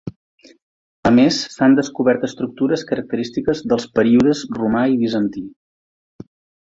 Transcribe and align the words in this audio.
A 1.09 1.11
més 1.17 1.41
s'han 1.55 1.75
descobert 1.79 2.25
estructures 2.29 2.85
característiques 2.93 3.61
dels 3.75 3.85
períodes 4.01 4.43
romà 4.61 4.83
i 4.95 4.99
bizantí. 5.05 5.45